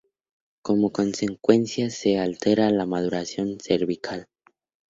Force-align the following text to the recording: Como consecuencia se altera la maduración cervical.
Como 0.63 0.91
consecuencia 0.91 1.91
se 1.91 2.17
altera 2.17 2.71
la 2.71 2.87
maduración 2.87 3.59
cervical. 3.59 4.25